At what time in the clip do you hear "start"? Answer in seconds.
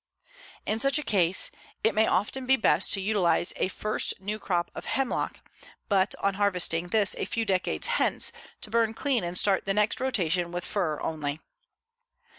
9.37-9.65